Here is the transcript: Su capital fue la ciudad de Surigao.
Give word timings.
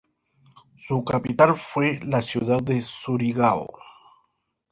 Su 0.77 1.03
capital 1.03 1.55
fue 1.55 1.99
la 2.01 2.23
ciudad 2.23 2.63
de 2.63 2.81
Surigao. 2.81 3.69